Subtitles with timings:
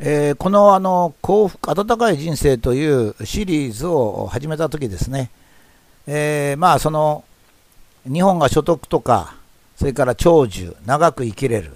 [0.00, 5.30] えー、このあの幸福温かい人生というシリーズを始めた時ですね、
[6.06, 7.24] えー、まあその
[8.04, 9.34] 日本が所得とか
[9.76, 11.72] それから長寿長く生きれる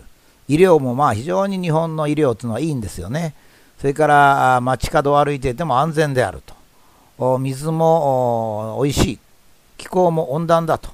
[0.46, 3.34] 医療もまあ非常に日本の医療というのはいいんですよね。
[3.78, 6.42] それから街角を歩いていても安全である
[7.18, 7.38] と。
[7.38, 9.18] 水もおいしい。
[9.78, 10.90] 気候も温暖だと。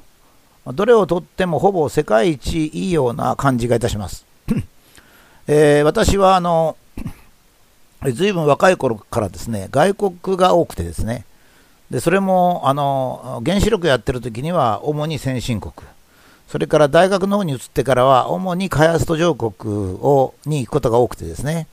[0.72, 4.26] どれをとってもほぼ世界一いいような感じがいたします、
[5.46, 6.76] えー、私はあの
[8.12, 11.24] ずいぶん若い頃からですね、外国が多くてですね、
[11.90, 15.72] でそれもあの原子力やってる時には主に先進国、
[16.46, 19.52] それから大学の方に移ってからは主に開発途上国
[19.94, 21.66] をに行くことが多くてですね、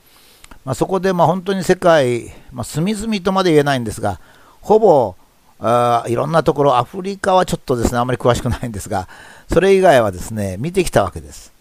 [0.64, 4.20] まあ、そこでまあ本当に世界、まあ、隅々とまで言えないんですが、
[4.60, 5.14] ほぼ
[5.58, 9.08] あいろんなところ、アフリカはちょっとですね、あまり詳しくないんですが、
[9.50, 11.52] それ以外はですね、見てきたわけです。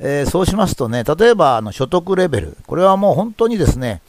[0.00, 4.00] えー、そうしますとね、例えばあの所得レベル、これはもう本当にですね、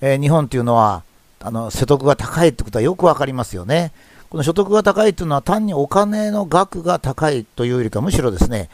[0.00, 1.02] えー、日本というのは
[1.40, 3.92] あの所得が高いってことはよく分かりますよね。
[4.28, 8.70] この所得が高いというのは単にお金の額が高いというよりかむしろですね、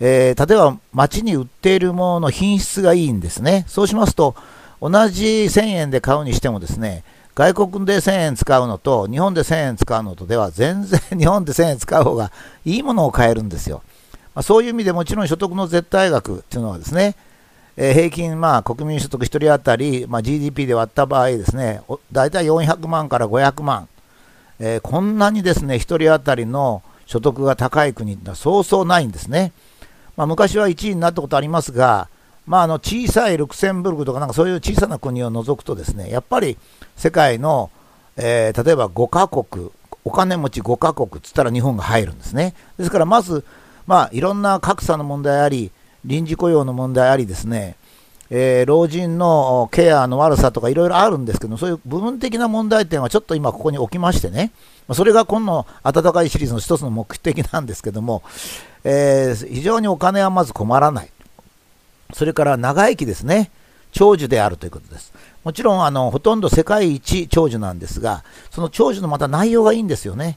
[0.00, 3.64] えー、例えば街に売っているものの品質がいいんですね。
[3.68, 4.34] そうしますと
[4.80, 12.32] 同じ1000円で買うにしてもですね、外国で1000円使うのと日本で1000円使うのとでは全然日本で1000円使う方が
[12.64, 13.82] いいものを買えるんですよ。
[14.38, 17.16] まあ、そういう意味でもちろん所得の絶対額というのはですね、
[17.76, 21.80] えー、平均、まあ、国民所得1人当たり、まあ、GDP で割った場合ですね、
[22.12, 23.88] 大体400万から500万、
[24.60, 29.50] えー、こんなにですね、1人当たりの所得が高い国ってそうそうないんですね。
[30.16, 32.08] まあ、昔は1位になったことありますが、
[32.46, 36.56] まあ、あの小さいルクセンブルクとかなんかそういう小さな国を除くとですね、やっぱり
[36.94, 37.72] 世界の、
[38.16, 39.72] えー、例えば5カ国、
[40.04, 42.54] お金持ち5カ国っつったら日本が入るんですね。
[42.76, 43.44] ですからまず
[43.88, 45.72] まあ、いろんな格差の問題あり、
[46.04, 47.76] 臨時雇用の問題ありですね、
[48.28, 54.52] えー、老人のケアの悪さとかいろいろあるんですけど、そういう部分的な問題点はちょっと今ここに置きましてね、
[54.92, 58.22] それが今の温かいシリーズの一つの目的なんですけども、
[58.84, 61.10] えー、非常にお金はまず困らない。
[62.12, 63.50] それから長生きですね。
[63.92, 65.14] 長寿であるということです。
[65.44, 70.36] もちろん、あの、ほとんど世界一長寿なんですが、その長寿のまた内容がいいんですよね。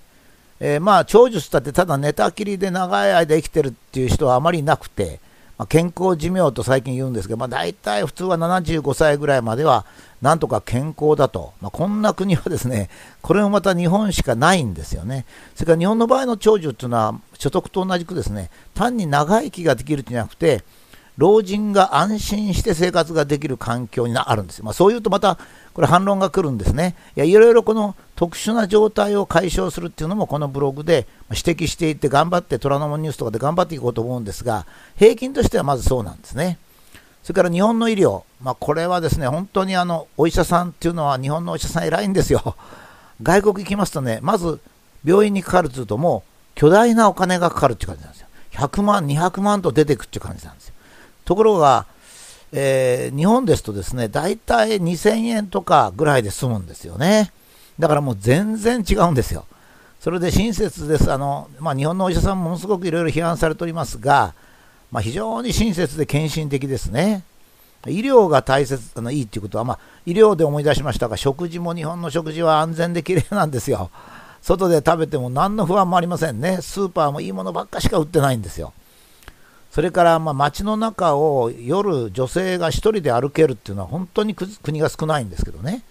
[0.63, 5.19] えー、まあ長寿したってただ寝たきりで長い間生きてるっていう人はあまりいなくて、
[5.57, 9.87] まあ、健康寿命と最近言うんですけど、まあ、大体普通は75歳ぐらいまでは
[10.21, 12.89] なんとか健康だと、まあ、こんな国はですね
[13.23, 15.25] これもまた日本しかないんですよね。
[15.55, 20.63] それから日本の場合の長寿っていうのは所得と同じくですね単に長生きができるんじゃなくて
[21.17, 24.65] 老人が安心して生活ができる環境にあるんですよ。
[24.65, 25.37] まあ、そういうとまた
[25.73, 26.95] これ反論が来るんですね。
[27.15, 36.57] いやいろいろこの特殊な状態を解消するっていうのもこのブログで指摘していって頑張って虎ノ門ニュースとかで頑張っていこうと思うんですが平均としてはまずそうなんですね。
[37.23, 42.55] それから日本の医療、まあ、これはですね本当にあのお医者さんっていうのは日本のお医者さん偉いんですよ。
[43.21, 44.59] 外国行きますとねまず
[45.05, 48.27] 病院にかかるというともう巨大なお金がかかるっていう感じなんですよ。
[48.53, 50.73] 100万、200万と出てくっていう感じなんですよ。
[51.31, 51.85] ところが、
[52.51, 57.31] えー、日本ですとですね、大体2000円とかぐらいで済むんですよね。
[57.79, 59.45] だからもう全然違うんですよ。
[60.01, 61.09] それで親切です。
[61.09, 64.33] あの、まあ、日本のお医者さんものすごくいろいろ批判されておりますが、
[64.91, 67.23] まあ、非常に親切で献身的ですね。
[67.87, 73.89] 医療が大切あのいいっていうことは、まあ、医療で思い出しましたが、食事も日本の食事は安全で綺麗なんですよ。
[74.41, 76.57] 外で食べても何の不安もありませんね。
[76.59, 78.73] スーパーもいいものばっかしか売ってないんですよ。
[79.71, 85.83] それからまあ街の中を夜、女性が1人で歩けるっていうのは本当に国が少ないんですけどね、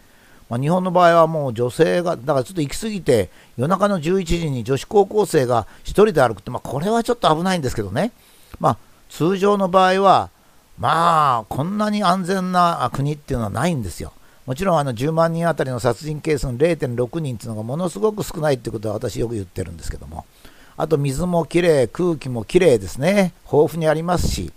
[0.51, 8.13] まあ、日本の場合はもう女性が、だからちょっと行き過ぎて、夜中の11時に女子高校生が1人で歩くって、まあ、これはちょっと危ないんですけどね、
[8.59, 10.31] まあ、通常の場合は、
[10.79, 14.13] まあ、こんなに安全な国っていうのはないんですよ。
[14.45, 20.25] もちろんあの10万人当たりの殺人ケースの0.6人っていうのがものすごく少ないってことは私よく言ってるんですけども。
[20.81, 23.35] あと水もきれい、空気もきれいですね。
[23.45, 24.51] 豊富にありますし、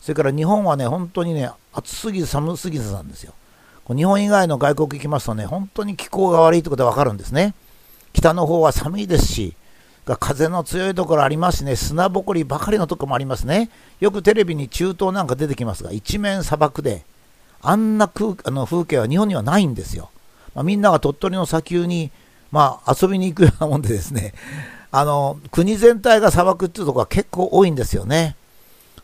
[0.00, 3.34] それから日本はね、本当にね、暑すぎず寒すぎずなんですよ。
[3.88, 7.54] 日本以外の外国行きますとね、本当に気候が悪いってことがわかるんですね。
[8.14, 9.54] 北の方は寒いですし、
[10.18, 13.68] 風の強いところありますしね、砂ぼこりばかりのところもありますね。
[14.00, 17.04] よくテレビに中東なんか出てきますが、一面砂漠で、
[17.60, 20.08] あんな空あの風景は日本にはないんですよ。
[20.54, 22.10] まあ、みんなが鳥取の砂丘に、
[22.50, 24.32] まあ、遊びに行くようなもんでですね、
[24.96, 28.36] あの国全体が砂漠っていうところが結構多いんですよね。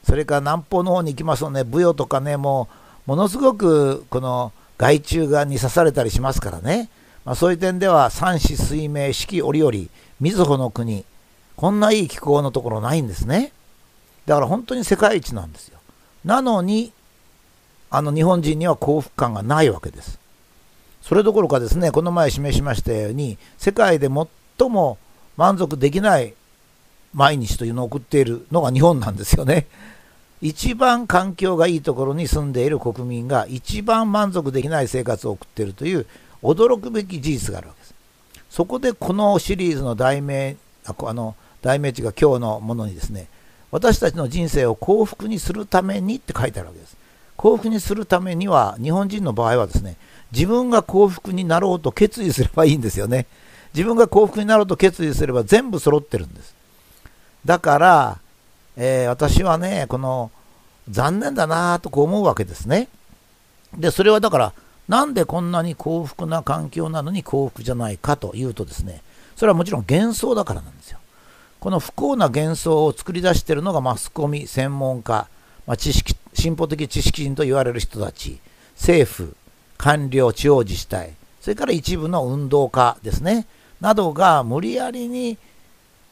[0.05, 2.69] それから南方の方に行きますとね、ブヨとかね、も
[3.09, 6.89] うものすごくこの害虫がに刺されたりしますからね、
[7.25, 9.73] まあ、そういう点では三子水明、四季折々、
[10.21, 11.05] みずほの国、
[11.57, 13.51] こんないい気候のところないんですね。
[14.27, 15.81] だから本当に世界一なんですよ。
[16.25, 16.93] なのに、
[17.91, 20.21] あの日本人には幸福感がないわけです。
[21.03, 24.97] それどころかですね、この前示しましたように、世界で最も
[25.41, 26.35] 満足できない
[27.15, 29.67] 毎日というのを送っているのが日本なんですよね。
[30.43, 36.05] 一番環境がいいところに住んでいる国民が一番満足できない生活を送っているという
[36.43, 37.95] 驚くべき事実があるわけです。
[38.51, 43.27] そこでこのシリーズの題名、ああの題名値が今日のものにですね、
[43.71, 46.99] 私たちの人生を幸福にするためにって書いてあるわけです。
[47.39, 49.97] 幸福にするためには、日本人の場合はですね、
[50.33, 53.25] 自分が幸福になろうと決意すればいいんですよね。
[53.75, 56.55] 自分が幸福になろうと決意すれば全部揃ってるんです。
[57.45, 58.19] だから、
[58.77, 60.31] えー、私はね、この
[60.89, 62.89] 残念だなとこう思うわけですね。
[63.77, 64.53] で、それはだから、
[64.89, 69.03] なんでこんなに幸福な環境なのに幸福じゃないかというとですね、
[69.37, 70.99] それはもちろん幻想だからなんですよ。
[71.61, 75.29] この不幸な幻想を作り出しているのがマスコミ、専門家、
[75.67, 78.41] まあ、知識、進歩的知識人と言われる人たち、
[78.75, 79.37] 政府、
[79.77, 83.47] 官僚、地方自治体、それから一部の運動家ですね、
[83.81, 85.39] などが無理やりに、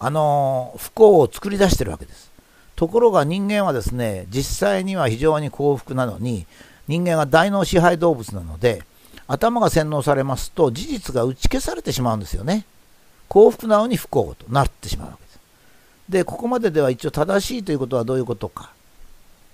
[0.00, 2.30] あの不幸を作り出しているわけです。
[2.76, 6.46] ところが人間はですね、実際には非常に幸福なのに、
[6.86, 8.82] 人間は大脳支配動物なので、
[9.26, 12.64] 頭が洗脳されますと事実が打ち消されてしまうんですよね。
[13.28, 15.40] 幸福なのに不幸となってしまうわけです。
[16.08, 18.70] で、ここまででは一応正しいということはどういうことか。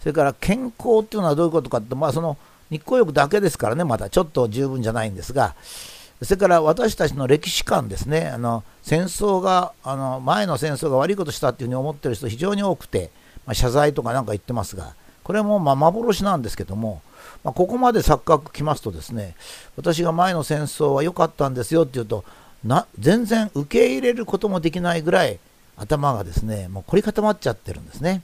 [0.01, 2.37] それから健康っていうのはどういうことかって、まあその
[2.71, 5.55] 日光浴だけですからね、まだちょっと十分じゃないんですが、
[6.25, 13.11] それから私たちの歴史観ですね、あの戦争があの、前の戦争が悪いことしたっていうふうに思ってる人非常に多くて、
[13.47, 14.95] まあ、謝罪とかなんか言ってますが、
[15.25, 17.03] これもま幻なんですけども、
[17.43, 19.35] まあ、ここまで錯覚きますとですね
[19.77, 22.25] 私が前の戦争は良かったんですよって言うと
[22.63, 25.39] な全然受け入れることもできないぐらい
[25.77, 28.23] 頭がですねもう凝り固まっちゃってるんですね、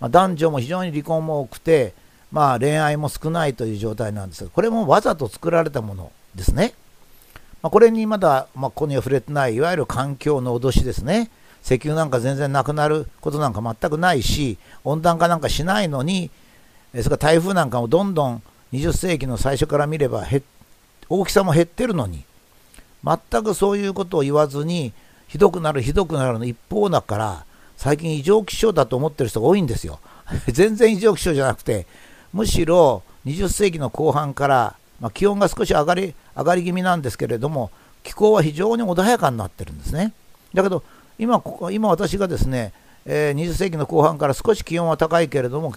[0.00, 1.92] まあ、男女も非常に離婚も多くて、
[2.32, 6.74] まあ、恋愛も少ないという状態なんですがこれもわざと作られたものですね、
[7.62, 11.30] まあ、これにまだ、まあ、ここには触れてないいわゆる環境の脅しですね。
[11.64, 16.30] 石油なんか全然なくなることなんか全くないし温暖化なんかしないのに
[16.92, 20.24] それから台風なんかもどんどん20世紀の最初から見れば
[21.08, 22.24] 大きさも減ってるのに
[23.04, 24.92] 全くそういうことを言わずに
[25.26, 27.44] ひどくなるひどくなるの一方だから
[27.76, 30.00] 最近異常気象だと思ってる人が多いんですよ。
[30.48, 31.86] 全然異常気象じゃなくて
[32.32, 37.70] むしろ20世紀の後半から、まあ、気温が少し上がり上がり気味なんですけれども
[38.02, 40.12] 気候は非常に穏やかになってるんですね。
[40.54, 40.82] だけど
[41.18, 42.72] 今今私がですね、
[43.04, 45.74] えー、20世紀の後半から少し気温は高いけれども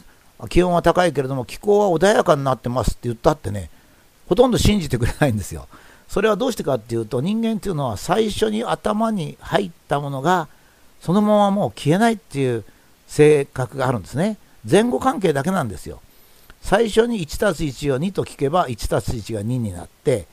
[0.49, 3.69] 気温は高いけれども気候は穏やかになってますって言ったってね
[4.27, 5.67] ほとんど信じてくれないんですよ。
[6.07, 10.49] それはどうしてかっていうと人間っていうのは最初に頭に入ったものが
[10.99, 12.65] そのままもう消えないっていう
[13.07, 14.37] 性格があるんですね。
[14.69, 16.01] 前後関係だけなんですよ。
[16.61, 20.27] 最初に 1+1 を2と聞けば 1+1 が2になって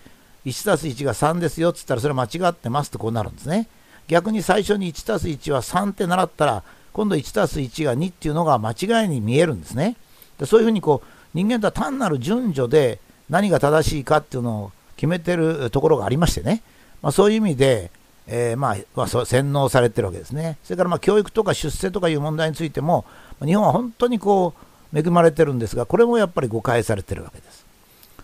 [0.44, 3.68] 1+1 が3ですよっつったらそれ間違ってますってこうなるんですね
[4.08, 9.96] 逆に最初に 1+1 は3って習ったら今度 1+1 が2っていうのが間違いに見えるんですね。
[10.38, 12.98] でそういうふうにこう人間とは単なる順序で
[13.28, 16.62] 何が正しいかっていうのを決めてるところがありましてね、
[17.02, 17.90] まあ、そういう意味で、
[18.26, 20.58] えー、まあ、まあ、そ洗脳されてるわけですね。
[20.64, 23.04] それからま教育とか出世とかいう問題についても
[23.44, 27.66] 日本は本当にこう恵まれてるんですがこれもやっぱり誤解されてるわけです。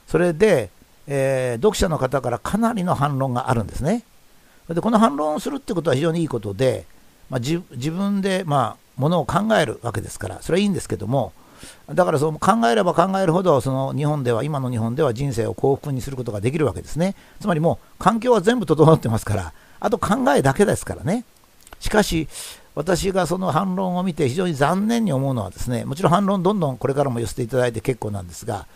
[0.06, 0.70] それで、
[1.06, 4.04] えー、読者の方からかなりの反論があるんですね。
[4.68, 6.86] でこの反論をするってことは非常にいいことで、
[7.28, 11.32] まあ、自分で、まあ、ものを考えるわけですから、それはいいんですけども、
[11.92, 17.14] だからその考えれば考えるほど、その日本では、今の日本では人生を幸福にすることができるわけですね。
[17.40, 21.24] つまりもう環境は全部整ってますから、あと考えだけですからね。
[21.80, 22.28] しかし、
[22.74, 28.66] 私がその反論を見て非常に残念に思うのはですね、もちろん反論どんどんこれからも寄せていただいて結構なんですが、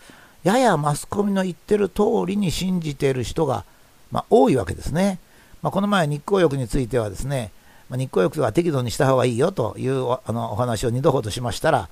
[0.43, 3.65] ややマスコミの言ってる通りに信じている人が、
[4.11, 5.19] まあ、多いわけですね。
[5.61, 7.51] まあ、この前、日光浴についてはですね、
[7.89, 11.89] まあ、日光浴は適度にした方がいいよというおあのお話を2度ほどしましたら、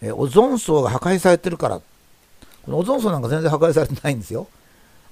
[0.00, 1.80] えオゾン層が破壊されてるから、
[2.64, 4.48] このオゾン層なんか全然破壊されてないんですよ。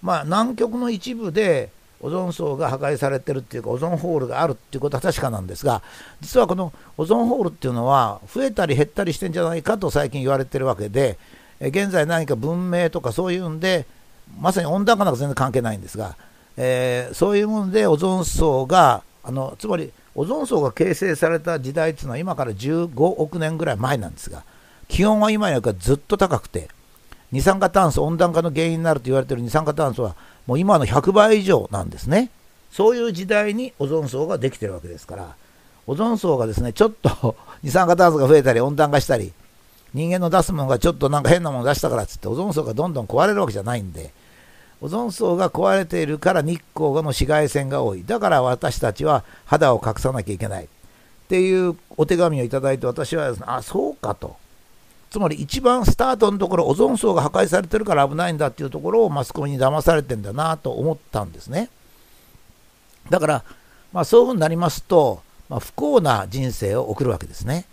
[0.01, 1.71] まあ、南極の一部で
[2.05, 5.81] オゾン層が破壊されてるっていうか、オゾンホールがあるっていうことは確かなんですが、
[6.21, 11.17] 実はこのオゾンホールっていうのは、増えたり減ったりしてんじゃないかと最近言われてるわけで、
[11.61, 13.87] 現在何か文明とかそういうんで、
[14.39, 16.15] まさに温暖化なんか全然関係ないんですが、
[16.59, 24.45] えー、そういうものでオゾン層が、あのつまりオゾン層が形成された時代っていうのは今から15億年ぐらい前なんですが、
[24.89, 26.69] 気温は今よりかずっと高くて、
[27.33, 30.15] 二酸化炭素、温暖化の原因になると言われている二酸化炭素は
[30.47, 32.31] もう今の100倍以上なんですね。
[32.71, 35.37] そういう時代にオゾン層ができてるわけですから、
[35.87, 39.33] オゾン層がですね、ちょっと 二酸化炭素が増えたり温暖化したり、
[39.93, 44.13] 人間の出すものがちょっとなんか変なもの出したからっつってオゾン層がどんどん壊れるわけじゃないんで
[44.81, 48.05] オゾン層が壊れているから日光の紫外線が多い。
[48.05, 50.65] だから私たちは肌を隠さなきゃいけない。
[50.65, 50.69] っ
[51.27, 54.37] ていうお手紙をいただいて私はです、ね、あそうかと。
[55.15, 61.71] つまり一番スタートのところオゾン層が破壊されてるから危ないんだっていうところをマスコミに騙されてんだなと思ったんですね。
[63.11, 63.45] だから、
[63.93, 67.65] まあ、そういうふうになりますと、まあ、不幸な人生を送るわけですね。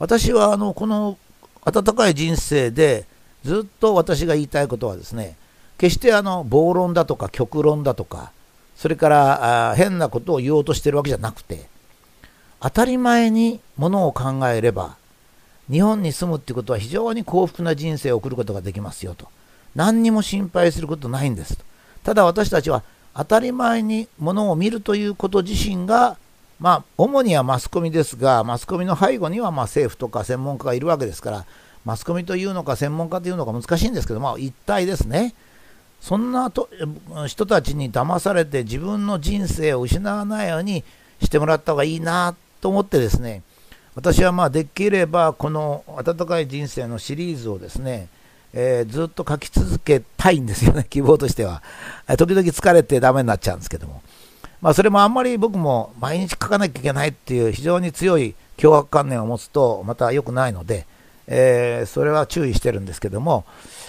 [0.00, 1.18] 私はあのこの
[1.62, 3.06] 温かい人生で
[3.44, 5.36] ずっと私が言いたいことはですね
[5.78, 8.32] 決してあの暴論だとか極論だとか
[8.74, 11.68] それからあ変なことを言おうとしてるわけじゃなくて
[12.58, 14.97] 当たり前にものを考えれば
[15.70, 19.28] 日本に住むってことは非常に幸福な人生を送ることができますよと
[19.74, 21.64] 何にも心配することないんですと
[22.04, 22.82] ただ私たちは
[23.14, 26.16] 当たり前にものを見るということ自身が
[26.60, 31.46] まあ、主にはマスコミですが、マスコミの背後にはま政府とか専門家がいるわけですから、
[31.84, 35.34] マスコミというのか専門家というのか難しいんですけど、まあ、一体ですね。
[36.00, 36.68] そんなと
[37.26, 40.84] 人たちに騙されて自分の人生を失わないように
[41.20, 43.42] してもらった方がいいなと思ってですね、
[43.98, 48.06] 私はまあできればこの温かい人生のシリーズをですね、
[48.52, 51.64] えー、ずっと書き続けたいんですよね、 希望としては。
[52.16, 54.00] 時々疲れてダメになっちゃうんですけども。
[54.60, 60.86] まあ、それもあんまり僕も毎日書かなきゃいけないっていう非常に強い脅迫観念を持つとまた良くないので、
[61.26, 63.44] えー、それは注意してるんですけども、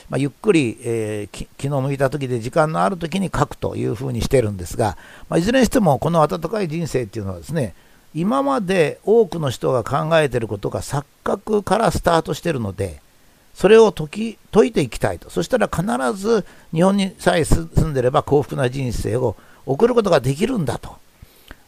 [0.09, 4.97] まあ、ゆっくり、えー、気の向いた時で時間のある時に書くというふうにしてるんですが、
[5.29, 7.75] まあ、いずれにしてもこの温かい人生っていうのはですね
[8.15, 13.01] 今まで多くの人が考えていることが錯覚からスタートしてるので
[13.53, 19.35] それを解き解いていきたいとそしたら必ず日本にさえ住んでれば幸福な人生を
[19.65, 20.97] 送ることができるんだと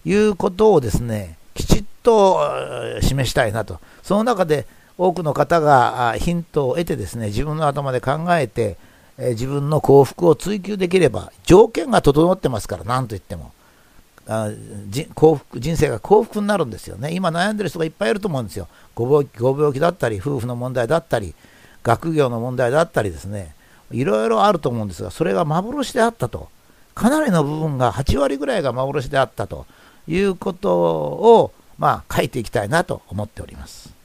[0.06, 2.40] いうことをですね、きちっと
[3.02, 3.80] 示したいなと。
[4.02, 4.66] その中で
[4.98, 8.78] 多くの方がヒントを得てですね、自分の頭で考えて、
[9.18, 13.52] 自分の幸福を追求できれば、条件が整ってますから、なんといっても。
[14.28, 14.50] あ
[15.16, 17.14] 幸福人生が幸福になるんですよね。
[17.14, 18.68] 今悩んでる人がいっぱいいると思うんですよ。
[18.96, 21.34] ご病気ご病気だったり、夫婦の問題だったり、
[21.84, 23.56] 学業の問題だったりですね、
[23.92, 26.50] いろいろあると思うんですが、それが幻であったと。
[26.94, 29.66] かなりの部分が8割ぐらいが幻であったと
[30.08, 34.01] いうことを、まあ、書いていきたいなと思っております。